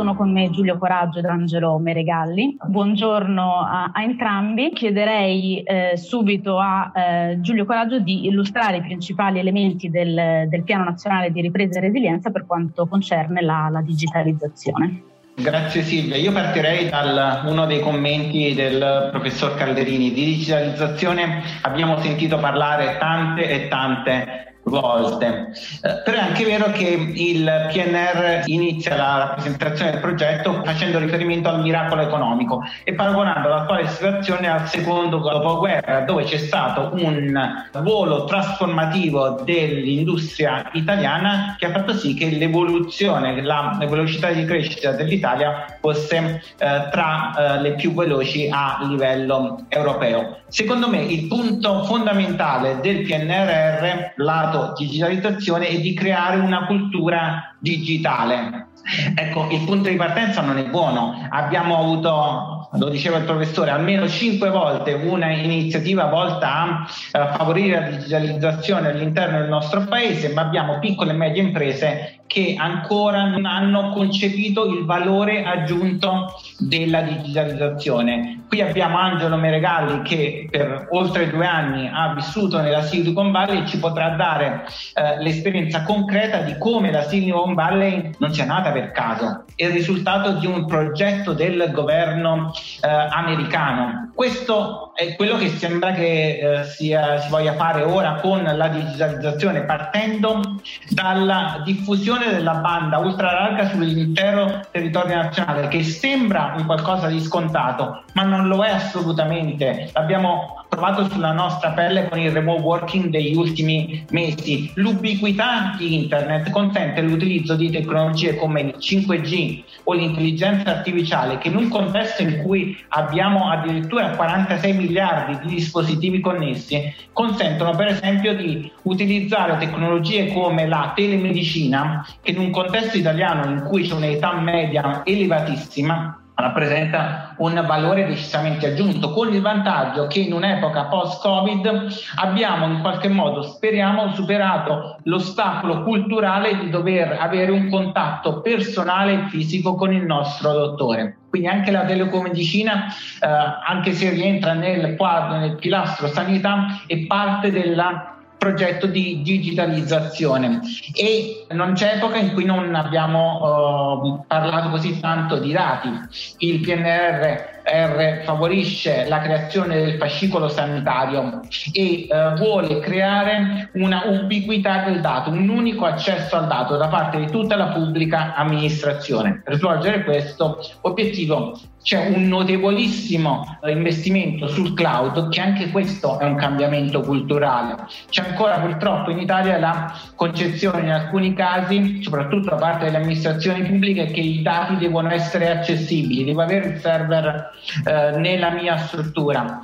[0.00, 2.56] sono con me Giulio Coraggio ed Angelo Meregalli.
[2.58, 4.72] Buongiorno a, a entrambi.
[4.72, 10.84] Chiederei eh, subito a eh, Giulio Coraggio di illustrare i principali elementi del, del, Piano
[10.84, 15.02] Nazionale di Ripresa e Resilienza per quanto concerne la, la digitalizzazione.
[15.34, 20.14] Grazie Silvia, io partirei da uno dei commenti del professor Calderini.
[20.14, 25.52] Di digitalizzazione abbiamo sentito parlare tante e tante volte.
[25.82, 31.48] Eh, però è anche vero che il PNR inizia la rappresentazione del progetto facendo riferimento
[31.48, 37.38] al miracolo economico e paragonando l'attuale situazione al secondo dopoguerra dove c'è stato un
[37.82, 44.92] volo trasformativo dell'industria italiana che ha fatto sì che l'evoluzione, la, la velocità di crescita
[44.92, 50.38] dell'Italia fosse eh, tra eh, le più veloci a livello europeo.
[50.48, 54.14] Secondo me il punto fondamentale del PNRR,
[54.50, 58.66] lato digitalizzazione, è di creare una cultura digitale.
[59.14, 61.26] Ecco, il punto di partenza non è buono.
[61.30, 67.80] Abbiamo avuto, lo diceva il professore, almeno cinque volte una iniziativa volta a uh, favorire
[67.80, 73.44] la digitalizzazione all'interno del nostro paese, ma abbiamo piccole e medie imprese che ancora non
[73.44, 78.39] hanno concepito il valore aggiunto della digitalizzazione.
[78.50, 83.66] Qui abbiamo Angelo Meregalli che per oltre due anni ha vissuto nella Silicon Valley e
[83.66, 88.90] ci potrà dare eh, l'esperienza concreta di come la Silicon Valley non sia nata per
[88.90, 92.50] caso, è il risultato di un progetto del governo
[92.82, 94.10] eh, americano.
[94.16, 99.62] Questo è quello che sembra che eh, sia, si voglia fare ora con la digitalizzazione,
[99.62, 108.02] partendo dalla diffusione della banda ultralarga sull'intero territorio nazionale, che sembra un qualcosa di scontato,
[108.14, 109.90] ma non lo è assolutamente.
[109.92, 114.70] L'abbiamo provato sulla nostra pelle con il remote working degli ultimi mesi.
[114.74, 121.56] L'ubiquità di internet consente l'utilizzo di tecnologie come il 5G o l'intelligenza artificiale che in
[121.56, 128.70] un contesto in cui abbiamo addirittura 46 miliardi di dispositivi connessi consentono per esempio di
[128.82, 135.02] utilizzare tecnologie come la telemedicina che in un contesto italiano in cui c'è un'età media
[135.04, 142.80] elevatissima rappresenta un valore decisamente aggiunto, con il vantaggio che in un'epoca post-Covid abbiamo in
[142.80, 149.92] qualche modo, speriamo, superato l'ostacolo culturale di dover avere un contatto personale e fisico con
[149.92, 151.16] il nostro dottore.
[151.30, 157.52] Quindi anche la telecomedicina, eh, anche se rientra nel quadro, nel pilastro sanità, è parte
[157.52, 158.09] della
[158.40, 160.60] progetto di digitalizzazione
[160.94, 165.90] e non c'è epoca in cui non abbiamo uh, parlato così tanto di dati.
[166.38, 174.84] Il PNR R favorisce la creazione del fascicolo sanitario e uh, vuole creare una ubiquità
[174.84, 179.42] del dato, un unico accesso al dato da parte di tutta la pubblica amministrazione.
[179.44, 186.36] Per svolgere questo obiettivo c'è un notevolissimo investimento sul cloud, che anche questo è un
[186.36, 187.76] cambiamento culturale.
[188.08, 193.62] C'è ancora purtroppo in Italia la concezione in alcuni casi, soprattutto da parte delle amministrazioni
[193.62, 197.50] pubbliche, che i dati devono essere accessibili, devo avere il server
[197.84, 199.62] eh, nella mia struttura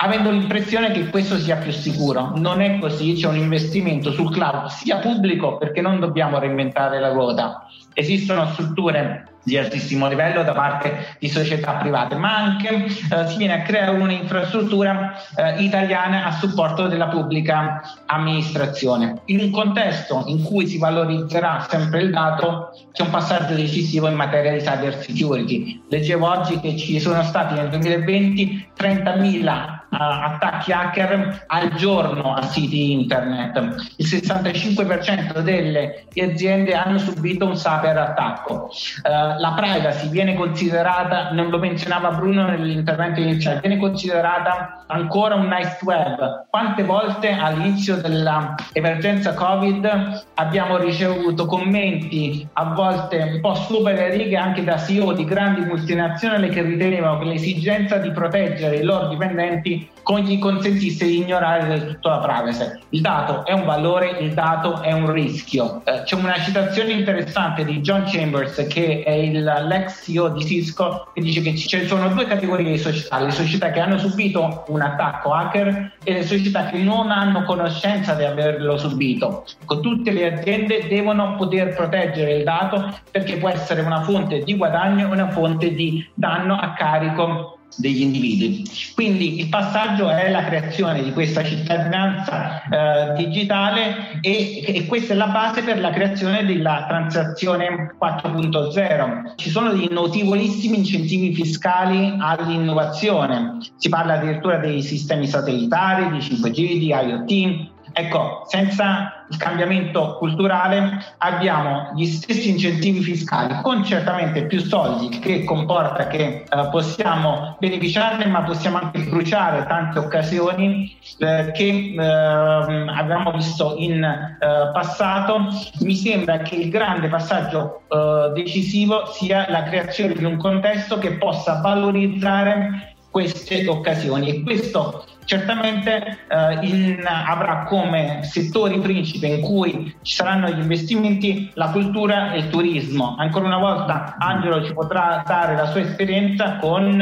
[0.00, 2.32] avendo l'impressione che questo sia più sicuro.
[2.36, 7.08] Non è così, c'è un investimento sul cloud sia pubblico perché non dobbiamo reinventare la
[7.08, 7.66] ruota.
[7.94, 13.54] Esistono strutture di altissimo livello da parte di società private, ma anche eh, si viene
[13.54, 19.22] a creare un'infrastruttura eh, italiana a supporto della pubblica amministrazione.
[19.26, 24.14] In un contesto in cui si valorizzerà sempre il dato, c'è un passaggio decisivo in
[24.14, 25.82] materia di cyber security.
[25.88, 32.92] Leggevo oggi che ci sono stati nel 2020 30.000 attacchi hacker al giorno a siti
[32.92, 33.92] internet.
[33.96, 38.70] Il 65% delle aziende hanno subito un cyber attacco.
[39.02, 45.46] Uh, la privacy viene considerata, non lo menzionava Bruno nell'intervento iniziale, viene considerata ancora un
[45.46, 46.46] nice have.
[46.50, 54.36] Quante volte all'inizio dell'emergenza Covid abbiamo ricevuto commenti a volte un po' super le righe
[54.36, 59.77] anche da CEO di grandi multinazionali che ritenevano che l'esigenza di proteggere i loro dipendenti
[60.08, 62.78] con gli consentisse di ignorare del tutto la privacy.
[62.88, 65.82] Il dato è un valore, il dato è un rischio.
[65.84, 71.08] Eh, c'è una citazione interessante di John Chambers, che è il, l'ex CEO di Cisco,
[71.12, 74.80] che dice che ci sono due categorie di società, le società che hanno subito un
[74.80, 79.44] attacco hacker e le società che non hanno conoscenza di averlo subito.
[79.60, 84.56] Ecco, tutte le aziende devono poter proteggere il dato perché può essere una fonte di
[84.56, 88.64] guadagno e una fonte di danno a carico degli individui.
[88.94, 95.16] Quindi il passaggio è la creazione di questa cittadinanza eh, digitale e, e, questa è
[95.16, 99.32] la base per la creazione della transazione 4.0.
[99.36, 106.52] Ci sono dei notevolissimi incentivi fiscali all'innovazione, si parla addirittura dei sistemi satellitari, di 5G,
[106.52, 114.60] di IoT, Ecco, senza il cambiamento culturale abbiamo gli stessi incentivi fiscali con certamente più
[114.60, 121.94] soldi che comporta che eh, possiamo beneficiarne ma possiamo anche bruciare tante occasioni eh, che
[121.98, 124.36] eh, abbiamo visto in eh,
[124.72, 125.48] passato.
[125.80, 131.14] Mi sembra che il grande passaggio eh, decisivo sia la creazione di un contesto che
[131.14, 139.94] possa valorizzare queste occasioni e questo certamente eh, in, avrà come settori principe in cui
[140.00, 143.14] ci saranno gli investimenti la cultura e il turismo.
[143.18, 146.98] Ancora una volta Angelo ci potrà dare la sua esperienza con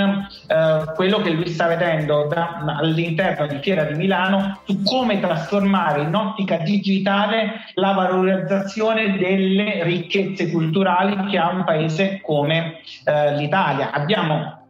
[0.48, 6.02] eh, quello che lui sta vedendo da, all'interno di Fiera di Milano su come trasformare
[6.02, 13.92] in ottica digitale la valorizzazione delle ricchezze culturali che ha un paese come eh, l'Italia.
[13.92, 14.64] Abbiamo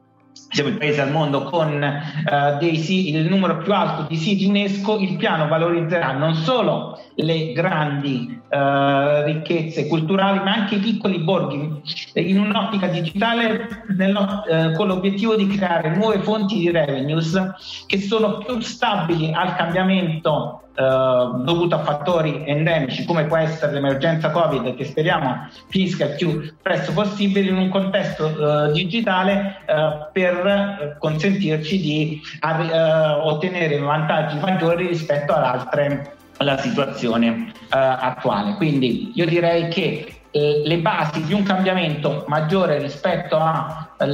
[0.51, 4.99] siamo il paese al mondo con uh, dei, il numero più alto di siti UNESCO,
[4.99, 11.83] il piano valorizzerà non solo le grandi uh, ricchezze culturali, ma anche i piccoli borghi.
[12.15, 18.61] In un'ottica digitale uh, con l'obiettivo di creare nuove fonti di revenues che sono più
[18.61, 25.49] stabili al cambiamento Uh, dovuto a fattori endemici come può essere l'emergenza Covid che speriamo
[25.69, 33.79] finisca il più presto possibile in un contesto uh, digitale uh, per consentirci di ottenere
[33.79, 38.57] vantaggi maggiori rispetto ad altre alla situazione attuale.
[38.57, 44.05] Quindi io direi che le basi di un cambiamento maggiore rispetto alla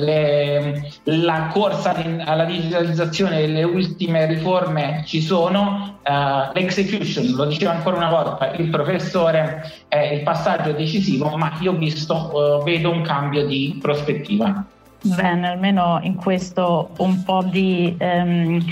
[1.53, 8.53] corsa alla digitalizzazione delle ultime riforme ci sono, uh, l'execution, lo diceva ancora una volta
[8.53, 14.65] il professore, è il passaggio decisivo, ma io visto, uh, vedo un cambio di prospettiva.
[15.05, 18.65] Bene, almeno in questo un po' di, um,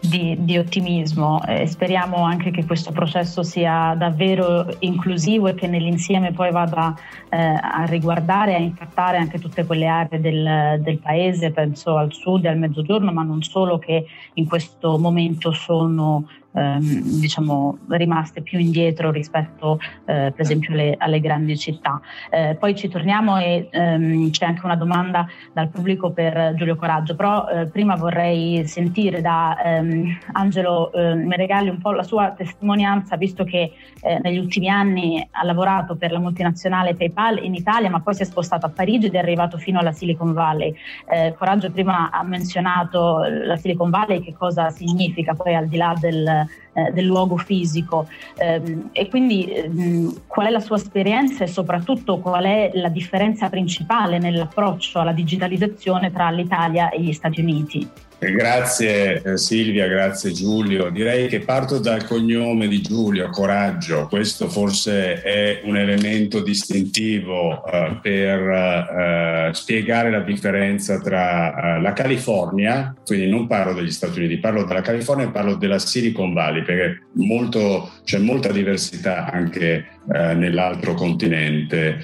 [0.00, 1.42] di, di ottimismo.
[1.46, 6.94] E speriamo anche che questo processo sia davvero inclusivo e che nell'insieme poi vada
[7.30, 12.12] eh, a riguardare e a impattare anche tutte quelle aree del, del, paese, penso al
[12.12, 14.04] sud e al mezzogiorno, ma non solo che
[14.34, 21.20] in questo momento sono ehm, diciamo, rimaste più indietro rispetto eh, per esempio alle, alle
[21.20, 22.00] grandi città.
[22.30, 27.14] Eh, poi ci torniamo e ehm, c'è anche una domanda dal pubblico per Giulio Coraggio,
[27.14, 33.16] però eh, prima vorrei sentire da ehm, Angelo eh, Meregalli un po' la sua testimonianza,
[33.16, 38.00] visto che eh, negli ultimi anni ha lavorato per la multinazionale PayPal in Italia, ma
[38.00, 40.74] poi si è spostato a Parigi ed è arrivato fino alla Silicon Valley.
[41.10, 45.94] Eh, Coraggio prima ha menzionato la Silicon Valley, che cosa significa poi al di là
[45.98, 51.46] del, eh, del luogo fisico ehm, e quindi ehm, qual è la sua esperienza e
[51.46, 57.88] soprattutto qual è la differenza principale nell'approccio alla digitalizzazione tra l'Italia e gli Stati Uniti?
[58.20, 60.90] Grazie eh, Silvia, grazie Giulio.
[60.90, 64.08] Direi che parto dal cognome di Giulio, coraggio.
[64.08, 71.92] Questo forse è un elemento distintivo uh, per uh, spiegare la differenza tra uh, la
[71.92, 76.64] California, quindi non parlo degli Stati Uniti, parlo della California e parlo della Silicon Valley,
[76.64, 81.98] perché molto, c'è molta diversità anche nell'altro continente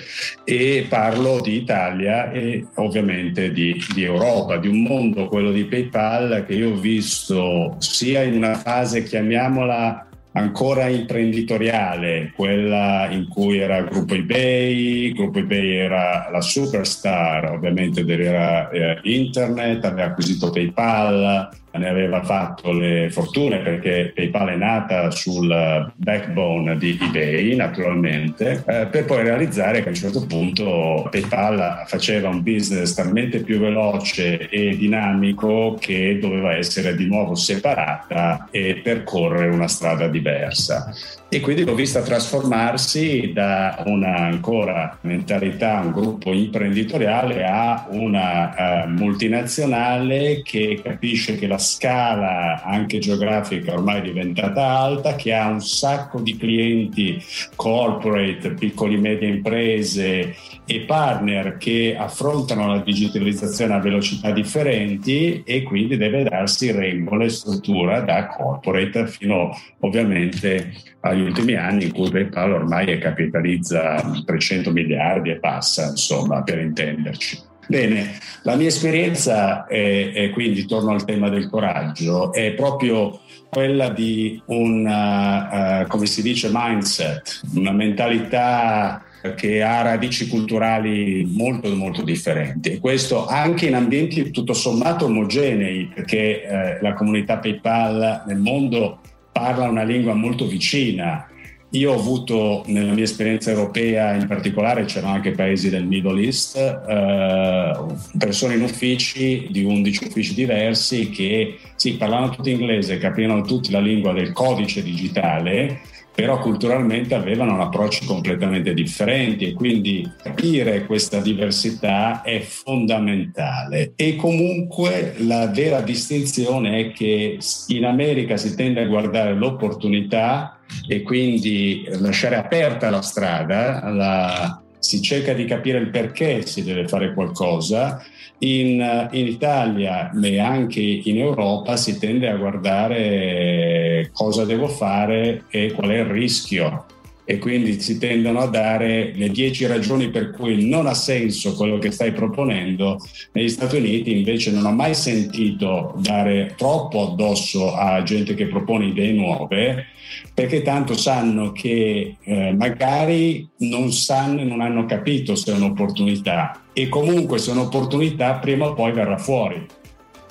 [0.44, 6.03] e parlo di Italia e ovviamente di, di Europa, di un mondo, quello di PayPal
[6.04, 13.58] PayPal che io ho visto sia in una fase, chiamiamola ancora imprenditoriale, quella in cui
[13.58, 20.08] era il gruppo eBay, il gruppo eBay era la superstar ovviamente dell'era eh, internet, aveva
[20.08, 27.54] acquisito PayPal, ne aveva fatto le fortune perché PayPal è nata sul backbone di eBay
[27.56, 33.40] naturalmente, eh, per poi realizzare che a un certo punto PayPal faceva un business talmente
[33.40, 40.92] più veloce e dinamico che doveva essere di nuovo separata e percorrere una strada diversa.
[41.34, 48.88] E quindi l'ho vista trasformarsi da una ancora mentalità, un gruppo imprenditoriale a una uh,
[48.88, 56.20] multinazionale che capisce che la scala anche geografica ormai diventata alta, che ha un sacco
[56.20, 57.22] di clienti
[57.56, 60.34] corporate, piccoli e medie imprese
[60.66, 67.30] e partner che affrontano la digitalizzazione a velocità differenti e quindi deve darsi regole e
[67.30, 75.30] struttura da corporate fino ovviamente agli ultimi anni in cui PayPal ormai capitalizza 300 miliardi
[75.30, 77.52] e passa, insomma, per intenderci.
[77.66, 83.88] Bene, la mia esperienza, è, è, quindi torno al tema del coraggio, è proprio quella
[83.88, 89.02] di un, uh, come si dice, mindset, una mentalità
[89.36, 92.72] che ha radici culturali molto molto differenti.
[92.72, 99.00] E questo anche in ambienti tutto sommato omogenei perché eh, la comunità PayPal nel mondo
[99.32, 101.26] parla una lingua molto vicina
[101.74, 106.56] io ho avuto nella mia esperienza europea, in particolare c'erano anche paesi del Middle East,
[106.56, 107.76] eh,
[108.16, 113.80] persone in uffici di 11 uffici diversi che sì, parlavano tutti inglese, capivano tutti la
[113.80, 115.80] lingua del codice digitale,
[116.14, 123.92] però culturalmente avevano approcci completamente differenti e quindi capire questa diversità è fondamentale.
[123.96, 131.02] E comunque la vera distinzione è che in America si tende a guardare l'opportunità e
[131.02, 137.14] quindi lasciare aperta la strada, la, si cerca di capire il perché si deve fare
[137.14, 138.04] qualcosa.
[138.38, 145.72] In, in, Italia e anche in Europa si tende a guardare cosa devo fare e
[145.72, 146.84] qual è il rischio
[147.24, 151.78] e quindi si tendono a dare le dieci ragioni per cui non ha senso quello
[151.78, 153.00] che stai proponendo.
[153.32, 158.86] Negli Stati Uniti invece non ho mai sentito dare troppo addosso a gente che propone
[158.86, 159.86] idee nuove
[160.32, 166.62] perché tanto sanno che eh, magari non sanno e non hanno capito se è un'opportunità
[166.72, 169.64] e comunque se è un'opportunità prima o poi verrà fuori.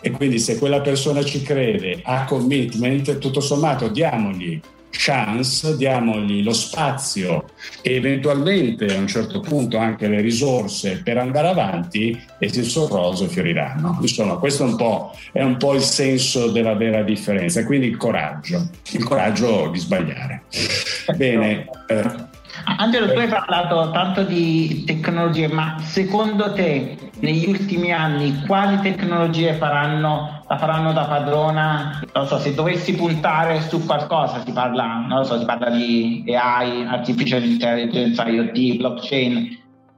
[0.05, 4.59] E quindi se quella persona ci crede, ha commitment, tutto sommato diamogli
[4.95, 7.49] chance, diamogli lo spazio
[7.81, 13.27] e eventualmente a un certo punto anche le risorse per andare avanti e il sorroso
[13.27, 13.97] fioriranno.
[14.01, 17.97] Insomma, questo è un, po', è un po' il senso della vera differenza, quindi il
[17.97, 20.43] coraggio, il coraggio di sbagliare.
[21.15, 21.67] Bene.
[21.87, 22.31] Eh,
[22.77, 29.53] Angelo, tu hai parlato tanto di tecnologie, ma secondo te negli ultimi anni quali tecnologie
[29.53, 32.03] faranno, la faranno da padrona?
[32.13, 36.85] Non so, se dovessi puntare su qualcosa, si parla, non so, si parla di AI,
[36.85, 39.33] artificial intelligence, IoT, blockchain,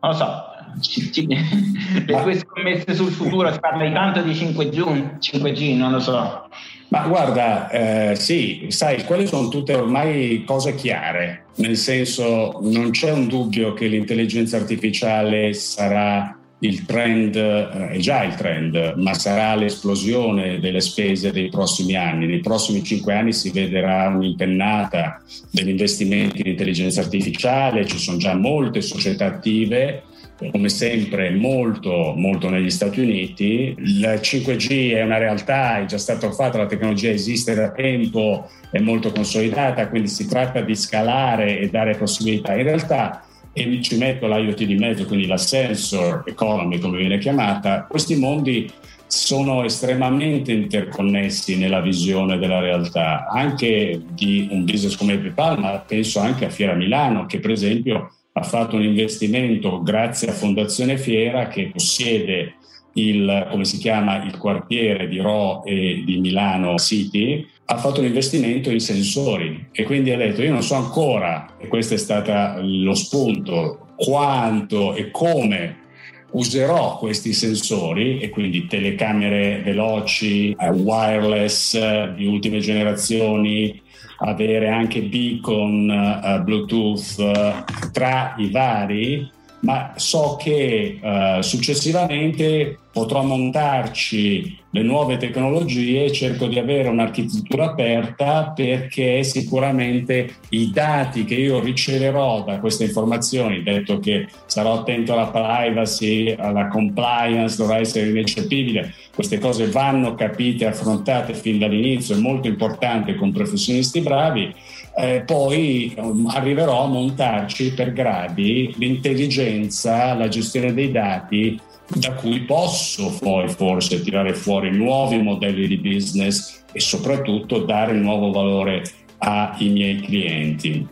[0.02, 0.44] non lo so,
[2.06, 6.48] le tue scommesse sul futuro, si parla di tanto di 5G, 5G non lo so.
[6.90, 13.12] Ma guarda, eh, sì, sai, quelle sono tutte ormai cose chiare, nel senso non c'è
[13.12, 19.56] un dubbio che l'intelligenza artificiale sarà il trend, eh, è già il trend, ma sarà
[19.56, 22.26] l'esplosione delle spese dei prossimi anni.
[22.26, 25.22] Nei prossimi cinque anni si vedrà un'impennata
[25.52, 30.04] degli investimenti in intelligenza artificiale, ci sono già molte società attive
[30.52, 33.74] come sempre molto, molto negli Stati Uniti.
[33.78, 38.80] Il 5G è una realtà, è già stato fatto, la tecnologia esiste da tempo, è
[38.80, 42.54] molto consolidata, quindi si tratta di scalare e dare possibilità.
[42.54, 43.25] In realtà,
[43.58, 48.70] e ci metto l'IoT di mezzo, quindi la sensor economy come viene chiamata, questi mondi
[49.08, 56.20] sono estremamente interconnessi nella visione della realtà, anche di un business come PayPal, ma penso
[56.20, 61.48] anche a Fiera Milano, che per esempio ha fatto un investimento grazie a Fondazione Fiera
[61.48, 62.56] che possiede
[62.96, 68.06] il, come si chiama, il quartiere di Ro e di Milano City, ha fatto un
[68.06, 72.60] investimento in sensori e quindi ha detto io non so ancora, e questo è stato
[72.62, 75.84] lo spunto, quanto e come
[76.32, 83.82] userò questi sensori e quindi telecamere veloci, eh, wireless eh, di ultime generazioni,
[84.18, 89.30] avere anche beacon uh, Bluetooth tra i vari,
[89.62, 98.54] ma so che uh, successivamente potrò montarci le nuove tecnologie, cerco di avere un'architettura aperta
[98.56, 105.28] perché sicuramente i dati che io riceverò da queste informazioni, detto che sarò attento alla
[105.28, 112.20] privacy, alla compliance, dovrà essere ineccepibile, queste cose vanno capite e affrontate fin dall'inizio, è
[112.20, 114.56] molto importante con professionisti bravi,
[114.98, 122.42] eh, poi um, arriverò a montarci per gradi l'intelligenza, la gestione dei dati da cui
[122.42, 128.84] posso poi forse tirare fuori nuovi modelli di business e soprattutto dare nuovo valore
[129.20, 130.88] ai miei clienti.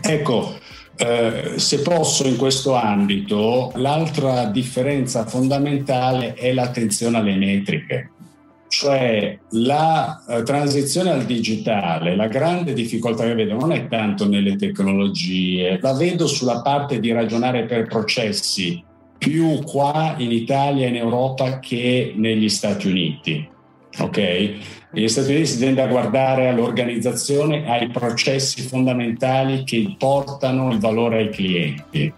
[0.00, 0.58] Ecco,
[0.96, 8.10] eh, se posso in questo ambito, l'altra differenza fondamentale è l'attenzione alle metriche.
[8.68, 14.56] Cioè la eh, transizione al digitale, la grande difficoltà che vedo non è tanto nelle
[14.56, 18.82] tecnologie, la vedo sulla parte di ragionare per processi,
[19.22, 23.48] più qua in Italia e in Europa che negli Stati Uniti.
[24.00, 24.16] ok?
[24.90, 31.18] Negli Stati Uniti si tende a guardare all'organizzazione, ai processi fondamentali che portano il valore
[31.18, 32.12] ai clienti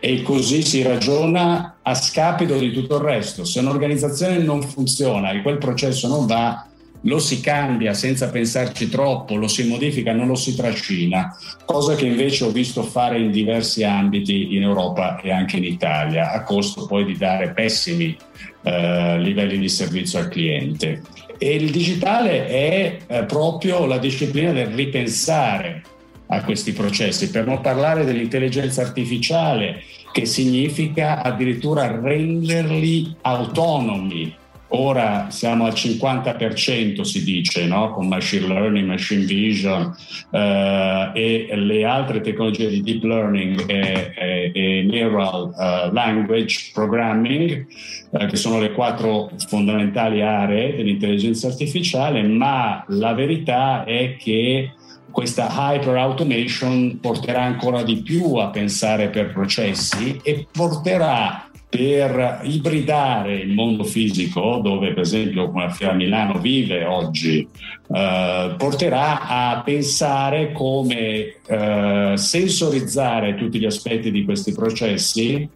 [0.00, 3.46] e così si ragiona a scapito di tutto il resto.
[3.46, 6.66] Se un'organizzazione non funziona e quel processo non va,
[7.04, 12.06] lo si cambia senza pensarci troppo, lo si modifica, non lo si trascina, cosa che
[12.06, 16.86] invece ho visto fare in diversi ambiti in Europa e anche in Italia, a costo
[16.86, 18.16] poi di dare pessimi
[18.62, 21.02] eh, livelli di servizio al cliente.
[21.36, 25.82] E il digitale è eh, proprio la disciplina del ripensare
[26.28, 34.34] a questi processi, per non parlare dell'intelligenza artificiale, che significa addirittura renderli autonomi.
[34.68, 37.92] Ora siamo al 50% si dice, no?
[37.92, 39.94] con machine learning, machine vision
[40.30, 47.66] eh, e le altre tecnologie di deep learning e, e, e neural uh, language programming,
[48.10, 54.72] eh, che sono le quattro fondamentali aree dell'intelligenza artificiale, ma la verità è che
[55.10, 63.34] questa hyper automation porterà ancora di più a pensare per processi e porterà per ibridare
[63.34, 70.52] il mondo fisico, dove per esempio come Fiera Milano vive oggi, eh, porterà a pensare
[70.52, 75.48] come eh, sensorizzare tutti gli aspetti di questi processi,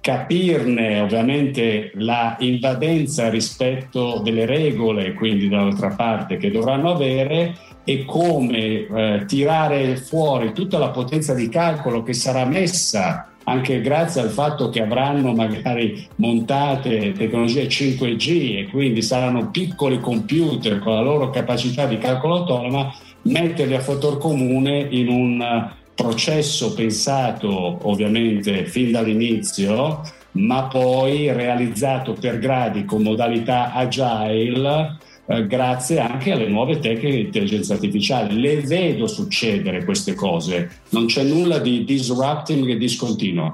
[0.00, 8.58] capirne ovviamente la invadenza rispetto delle regole, quindi dall'altra parte, che dovranno avere e come
[8.58, 14.68] eh, tirare fuori tutta la potenza di calcolo che sarà messa anche grazie al fatto
[14.70, 21.86] che avranno magari montate tecnologie 5G e quindi saranno piccoli computer con la loro capacità
[21.86, 30.00] di calcolo autonoma, metterli a fattor comune in un processo pensato ovviamente fin dall'inizio,
[30.32, 34.96] ma poi realizzato per gradi con modalità agile
[35.30, 38.32] eh, grazie anche alle nuove tecniche di intelligenza artificiale.
[38.32, 43.52] Le vedo succedere queste cose, non c'è nulla di disrupting e discontinuo.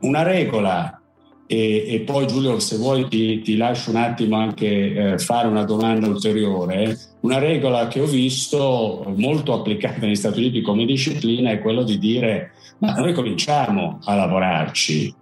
[0.00, 0.95] Una regola,
[1.46, 5.64] e, e poi Giulio se vuoi ti, ti lascio un attimo anche eh, fare una
[5.64, 11.60] domanda ulteriore, una regola che ho visto molto applicata negli Stati Uniti come disciplina è
[11.60, 15.14] quello di dire ma noi cominciamo a lavorarci.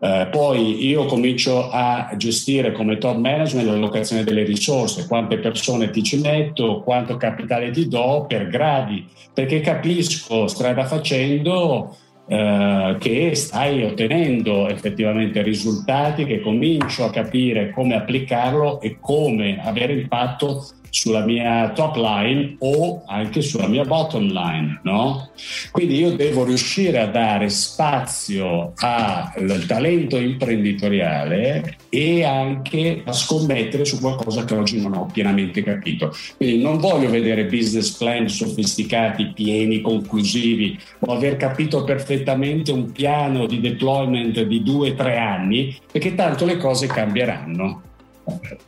[0.00, 6.02] Eh, poi io comincio a gestire come top management l'allocazione delle risorse, quante persone ti
[6.02, 11.96] ci metto, quanto capitale ti do per gradi, perché capisco strada facendo
[12.32, 19.92] eh, che stai ottenendo effettivamente risultati, che comincio a capire come applicarlo e come avere
[19.92, 25.30] impatto sulla mia top line o anche sulla mia bottom line, no?
[25.70, 34.00] Quindi io devo riuscire a dare spazio al talento imprenditoriale e anche a scommettere su
[34.00, 36.14] qualcosa che oggi non ho pienamente capito.
[36.36, 43.46] Quindi non voglio vedere business plan sofisticati, pieni, conclusivi, o aver capito perfettamente un piano
[43.46, 47.80] di deployment di due o tre anni, perché tanto le cose cambieranno.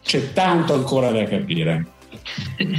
[0.02, 1.86] C'è tanto ancora da capire.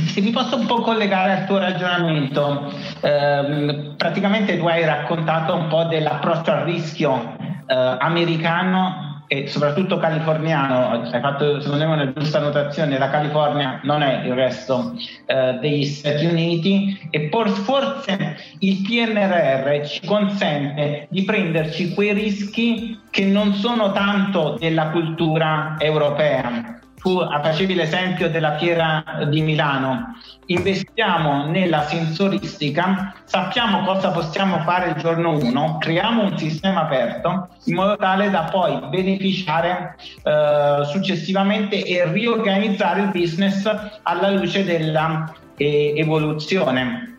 [0.08, 5.68] Se mi posso un po' collegare al tuo ragionamento, ehm, praticamente tu hai raccontato un
[5.68, 7.36] po' dell'approccio al rischio
[7.68, 14.04] eh, americano e soprattutto californiano, hai fatto secondo me una giusta notazione, la California non
[14.04, 14.94] è il resto
[15.26, 23.00] eh, degli Stati Uniti e por- forse il PNRR ci consente di prenderci quei rischi
[23.10, 30.16] che non sono tanto della cultura europea tu facevi l'esempio della fiera di Milano,
[30.48, 37.76] investiamo nella sensoristica, sappiamo cosa possiamo fare il giorno 1, creiamo un sistema aperto in
[37.76, 47.18] modo tale da poi beneficiare eh, successivamente e riorganizzare il business alla luce dell'evoluzione.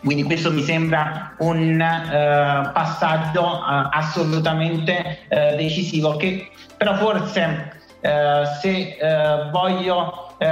[0.00, 8.42] Quindi questo mi sembra un uh, passaggio uh, assolutamente uh, decisivo che però forse eh,
[8.60, 10.46] se eh, voglio eh,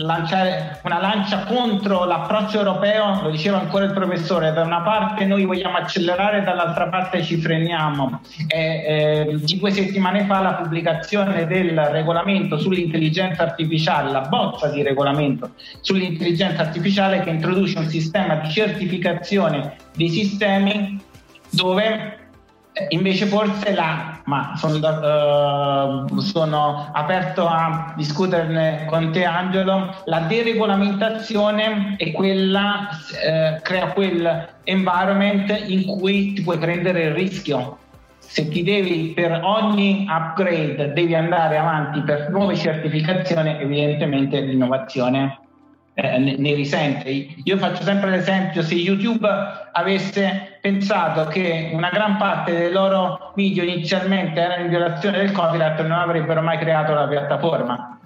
[0.00, 5.44] lanciare una lancia contro l'approccio europeo, lo diceva ancora il professore, da una parte noi
[5.44, 8.22] vogliamo accelerare, dall'altra parte ci freniamo.
[8.48, 15.50] Eh, di due settimane fa la pubblicazione del regolamento sull'intelligenza artificiale, la bozza di regolamento
[15.82, 20.98] sull'intelligenza artificiale che introduce un sistema di certificazione dei sistemi
[21.50, 22.21] dove
[22.90, 31.94] Invece forse là, ma sono, uh, sono, aperto a discuterne con te Angelo, la deregolamentazione
[31.96, 37.78] è quella, uh, crea quel environment in cui ti puoi prendere il rischio.
[38.18, 45.38] Se ti devi per ogni upgrade devi andare avanti per nuove certificazioni, evidentemente l'innovazione
[45.94, 47.08] eh, ne, risente.
[47.10, 49.28] Io faccio sempre l'esempio, se YouTube
[49.72, 55.80] avesse pensato che una gran parte dei loro video inizialmente erano in violazione del copyright,
[55.82, 57.98] non avrebbero mai creato la piattaforma.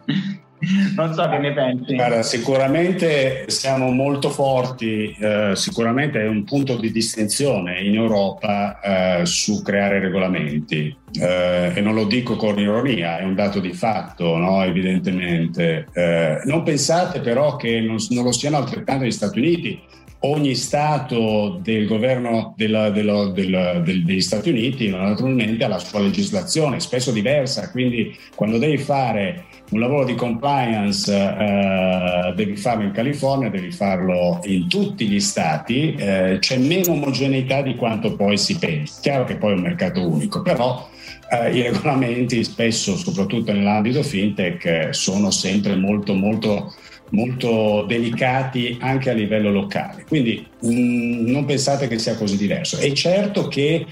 [0.95, 1.95] Non so che ne pensi.
[1.95, 9.27] Guarda, sicuramente siamo molto forti, eh, sicuramente è un punto di distinzione in Europa eh,
[9.27, 14.37] su creare regolamenti eh, e non lo dico con ironia, è un dato di fatto,
[14.37, 14.63] no?
[14.65, 15.87] evidentemente.
[15.93, 19.81] Eh, non pensate però che non, non lo siano altrettanto gli Stati Uniti
[20.21, 26.01] ogni Stato del governo della, della, della, del, degli Stati Uniti naturalmente ha la sua
[26.01, 32.93] legislazione, spesso diversa, quindi quando devi fare un lavoro di compliance eh, devi farlo in
[32.93, 38.57] California, devi farlo in tutti gli stati, eh, c'è meno omogeneità di quanto poi si
[38.59, 39.01] pensi.
[39.01, 40.89] Chiaro che poi è un mercato unico, però
[41.31, 46.75] eh, i regolamenti spesso, soprattutto nell'ambito fintech, sono sempre molto molto
[47.11, 50.05] molto delicati anche a livello locale.
[50.07, 52.79] Quindi mh, mm, non pensate che sia così diverso.
[52.79, 53.87] È certo che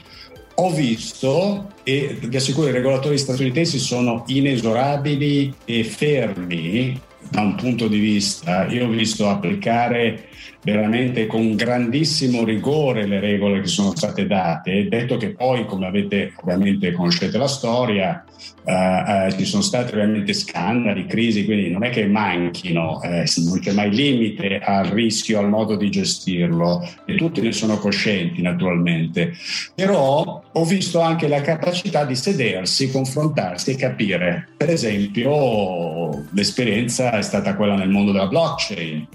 [0.57, 7.01] ho visto, e vi assicuro i regolatori statunitensi sono inesorabili e fermi
[7.31, 10.29] da un punto di vista, io ho visto applicare
[10.65, 16.33] veramente con grandissimo rigore le regole che sono state date, detto che poi, come avete
[16.41, 18.25] ovviamente conoscete la storia,
[18.65, 23.59] eh, eh, ci sono stati ovviamente scandali, crisi, quindi non è che manchino, eh, non
[23.61, 29.35] c'è mai limite al rischio, al modo di gestirlo e tutti ne sono coscienti naturalmente,
[29.75, 34.49] però ho visto anche la capacità di sedersi, confrontarsi e capire.
[34.57, 39.07] Per esempio, l'esperienza è stata quella nel mondo della blockchain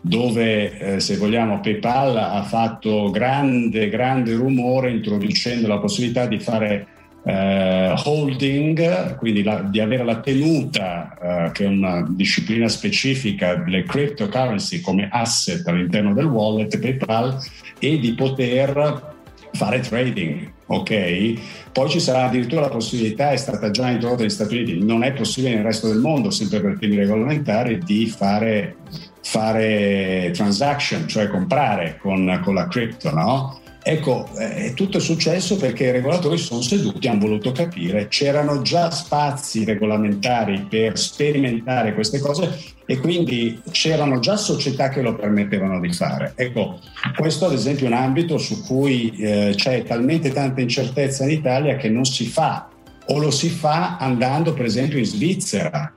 [0.00, 6.86] dove eh, se vogliamo PayPal ha fatto grande, grande rumore introducendo la possibilità di fare
[7.24, 13.82] eh, holding, quindi la, di avere la tenuta, eh, che è una disciplina specifica delle
[13.82, 17.38] cryptocurrency come asset all'interno del wallet PayPal
[17.78, 19.07] e di poter
[19.52, 21.32] fare trading, ok?
[21.72, 25.12] Poi ci sarà addirittura la possibilità, è stata già introdotta negli Stati Uniti, non è
[25.12, 28.76] possibile nel resto del mondo, sempre per temi regolamentari, di fare
[29.20, 33.60] fare transaction, cioè comprare con, con la crypto, no?
[33.82, 38.90] Ecco, eh, tutto è successo perché i regolatori sono seduti, hanno voluto capire, c'erano già
[38.90, 45.92] spazi regolamentari per sperimentare queste cose e quindi c'erano già società che lo permettevano di
[45.92, 46.32] fare.
[46.34, 46.78] Ecco,
[47.18, 51.76] questo ad esempio è un ambito su cui eh, c'è talmente tanta incertezza in Italia
[51.76, 52.70] che non si fa
[53.08, 55.92] o lo si fa andando per esempio in Svizzera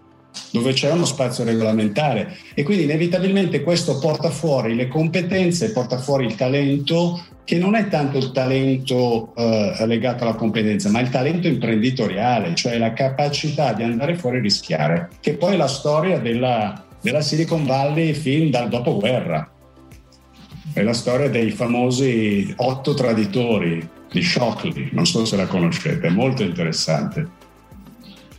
[0.51, 6.25] dove c'è uno spazio regolamentare e quindi inevitabilmente questo porta fuori le competenze, porta fuori
[6.25, 11.47] il talento che non è tanto il talento eh, legato alla competenza, ma il talento
[11.47, 16.85] imprenditoriale, cioè la capacità di andare fuori e rischiare, che poi è la storia della,
[17.01, 19.49] della Silicon Valley fin dal dopoguerra.
[20.73, 26.11] È la storia dei famosi otto traditori di Shockley, non so se la conoscete, è
[26.11, 27.39] molto interessante.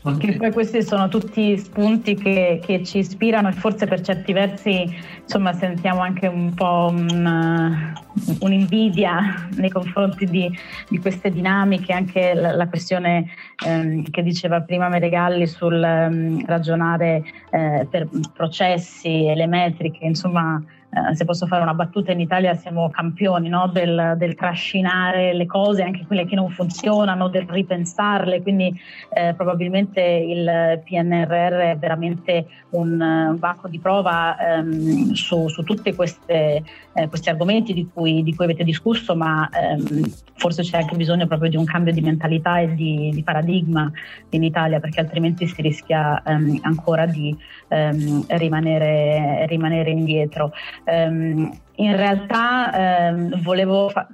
[0.03, 4.93] Che poi questi sono tutti spunti che, che, ci ispirano e forse per certi versi
[5.23, 7.95] insomma, sentiamo anche un po' un,
[8.41, 10.51] un'invidia nei confronti di,
[10.89, 13.29] di, queste dinamiche, anche la, la questione
[13.65, 20.61] ehm, che diceva prima Meregalli sul um, ragionare eh, per processi e le metriche, insomma
[20.95, 23.67] eh, se posso fare una battuta, in Italia siamo campioni no?
[23.73, 28.79] del, del, trascinare le cose, anche quelle che non funzionano, del ripensarle, quindi
[29.15, 35.95] eh, probabilmente il PNRR è veramente un, banco di prova ehm, su, su tutti
[36.27, 36.63] eh,
[37.09, 40.03] questi argomenti di cui, di cui, avete discusso, ma ehm,
[40.35, 43.91] forse c'è anche bisogno proprio di un cambio di mentalità e di, di paradigma
[44.31, 47.35] in Italia, perché altrimenti si rischia ehm, ancora di
[47.69, 50.53] ehm, rimanere, rimanere indietro.
[50.89, 53.89] Um, In realtà ehm, volevo...
[53.89, 54.07] Fa-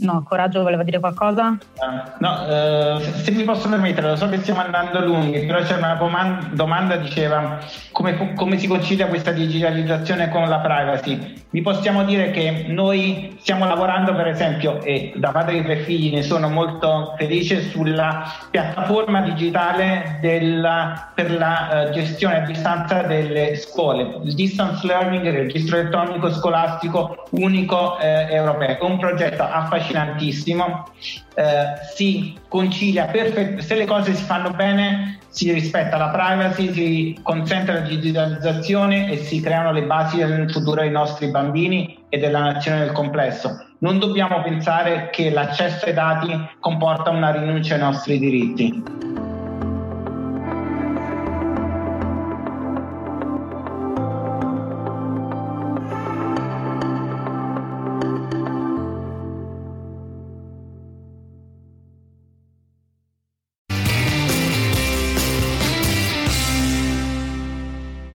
[0.00, 1.56] no, Coraggio voleva dire qualcosa?
[1.78, 5.76] Uh, no, uh, se mi posso permettere, lo so che stiamo andando lunghi, però c'è
[5.76, 7.58] una domanda, domanda diceva
[7.92, 11.44] come, come, si concilia questa digitalizzazione con la privacy.
[11.50, 16.12] Vi possiamo dire che noi stiamo lavorando per esempio, e da padre di tre figli
[16.12, 23.56] ne sono molto felice, sulla piattaforma digitale della, per la uh, gestione a distanza delle
[23.56, 28.78] scuole, il distance learning, il registro elettronico scolastico unico eh, europeo.
[28.78, 30.90] È un progetto affascinantissimo,
[31.34, 31.44] eh,
[31.94, 37.70] si concilia perfettamente, se le cose si fanno bene si rispetta la privacy, si consente
[37.70, 42.78] la digitalizzazione e si creano le basi del futuro dei nostri bambini e della nazione
[42.78, 43.62] nel complesso.
[43.80, 49.15] non dobbiamo pensare che l'accesso ai dati comporta una rinuncia ai nostri diritti.